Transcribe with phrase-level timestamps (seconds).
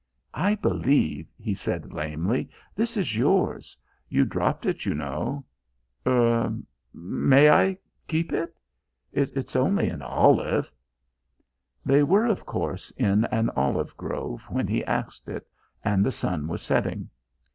[0.33, 3.77] "I believe," he said lamely, "this is yours.
[4.09, 5.45] You dropped it, you know.
[6.07, 6.55] Er
[6.91, 7.77] may I
[8.07, 8.55] keep it?
[9.13, 10.71] It's only an olive."
[11.85, 15.47] They were, of course, in an olive grove when he asked it,
[15.83, 17.07] and the sun was setting.